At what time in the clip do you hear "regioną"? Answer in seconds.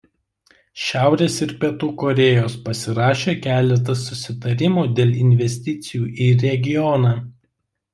6.51-7.19